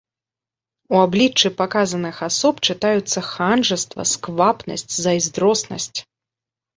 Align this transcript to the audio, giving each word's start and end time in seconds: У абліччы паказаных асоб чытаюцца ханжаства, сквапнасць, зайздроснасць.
У 0.93 0.99
абліччы 1.05 1.47
паказаных 1.59 2.15
асоб 2.27 2.55
чытаюцца 2.73 3.23
ханжаства, 3.31 4.01
сквапнасць, 4.13 4.87
зайздроснасць. 5.05 5.99